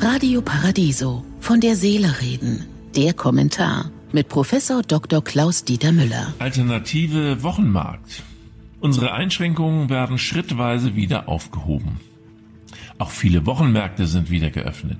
[0.00, 2.66] Radio Paradiso von der Seele reden.
[2.96, 5.22] Der Kommentar mit Professor Dr.
[5.22, 6.34] Klaus Dieter Müller.
[6.38, 8.22] Alternative Wochenmarkt.
[8.80, 12.00] Unsere Einschränkungen werden schrittweise wieder aufgehoben.
[12.98, 14.98] Auch viele Wochenmärkte sind wieder geöffnet.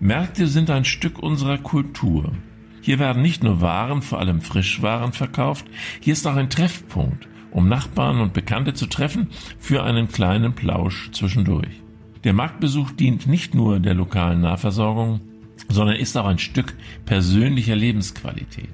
[0.00, 2.32] Märkte sind ein Stück unserer Kultur.
[2.80, 5.66] Hier werden nicht nur Waren, vor allem Frischwaren verkauft,
[6.00, 9.28] hier ist auch ein Treffpunkt, um Nachbarn und Bekannte zu treffen
[9.58, 11.82] für einen kleinen Plausch zwischendurch.
[12.24, 15.20] Der Marktbesuch dient nicht nur der lokalen Nahversorgung,
[15.68, 18.70] sondern ist auch ein Stück persönlicher Lebensqualität.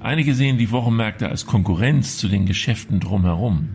[0.00, 3.70] Einige sehen die Wochenmärkte als Konkurrenz zu den Geschäften drumherum.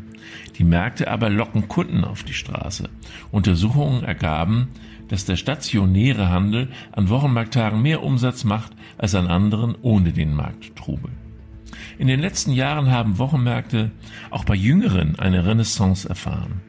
[0.57, 2.89] Die Märkte aber locken Kunden auf die Straße.
[3.31, 4.69] Untersuchungen ergaben,
[5.07, 11.11] dass der stationäre Handel an Wochenmarkttagen mehr Umsatz macht als an anderen ohne den Markttrubel.
[11.97, 13.91] In den letzten Jahren haben Wochenmärkte
[14.29, 16.61] auch bei Jüngeren eine Renaissance erfahren.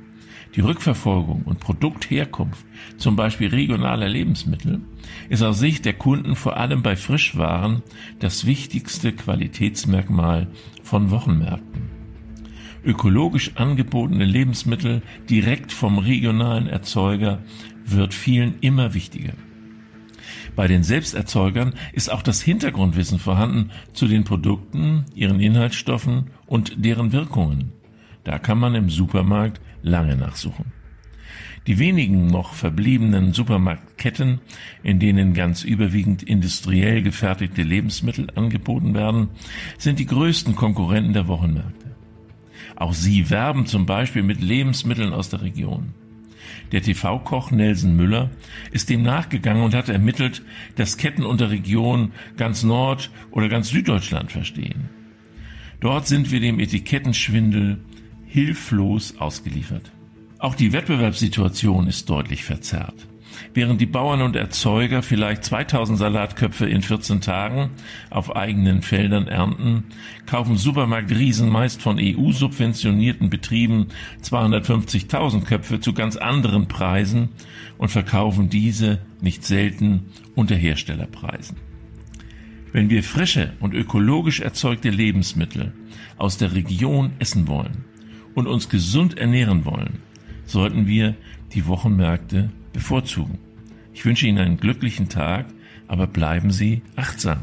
[0.57, 2.65] Die Rückverfolgung und Produktherkunft,
[2.97, 4.81] zum Beispiel regionaler Lebensmittel,
[5.29, 7.83] ist aus Sicht der Kunden vor allem bei Frischwaren
[8.19, 10.49] das wichtigste Qualitätsmerkmal
[10.83, 11.91] von Wochenmärkten.
[12.83, 17.43] Ökologisch angebotene Lebensmittel direkt vom regionalen Erzeuger
[17.85, 19.35] wird vielen immer wichtiger.
[20.57, 27.13] Bei den Selbsterzeugern ist auch das Hintergrundwissen vorhanden zu den Produkten, ihren Inhaltsstoffen und deren
[27.13, 27.73] Wirkungen.
[28.25, 30.73] Da kann man im Supermarkt lange nachsuchen.
[31.67, 34.41] Die wenigen noch verbliebenen Supermarktketten,
[34.83, 39.29] in denen ganz überwiegend industriell gefertigte Lebensmittel angeboten werden,
[39.79, 41.95] sind die größten Konkurrenten der Wochenmärkte.
[42.77, 45.93] Auch sie werben zum Beispiel mit Lebensmitteln aus der Region.
[46.73, 48.31] Der TV-Koch Nelson Müller
[48.71, 50.43] ist dem nachgegangen und hat ermittelt,
[50.77, 54.89] dass Ketten unter Region ganz Nord- oder ganz Süddeutschland verstehen.
[55.81, 57.81] Dort sind wir dem Etikettenschwindel
[58.31, 59.91] hilflos ausgeliefert.
[60.39, 63.09] Auch die Wettbewerbssituation ist deutlich verzerrt.
[63.55, 67.71] Während die Bauern und Erzeuger vielleicht 2000 Salatköpfe in 14 Tagen
[68.09, 69.85] auf eigenen Feldern ernten,
[70.27, 73.89] kaufen Supermarktriesen meist von EU-subventionierten Betrieben
[74.23, 77.31] 250.000 Köpfe zu ganz anderen Preisen
[77.79, 80.07] und verkaufen diese nicht selten
[80.37, 81.57] unter Herstellerpreisen.
[82.73, 85.73] Wenn wir frische und ökologisch erzeugte Lebensmittel
[86.17, 87.90] aus der Region essen wollen,
[88.35, 90.01] und uns gesund ernähren wollen,
[90.47, 91.15] sollten wir
[91.53, 93.39] die Wochenmärkte bevorzugen.
[93.93, 95.47] Ich wünsche Ihnen einen glücklichen Tag,
[95.89, 97.41] aber bleiben Sie achtsam.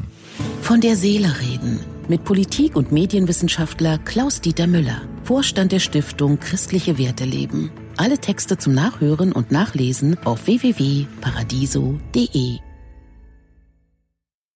[0.62, 7.24] Von der Seele reden mit Politik- und Medienwissenschaftler Klaus-Dieter Müller, Vorstand der Stiftung Christliche Werte
[7.24, 7.70] leben.
[7.96, 12.67] Alle Texte zum Nachhören und Nachlesen auf www.paradiso.de.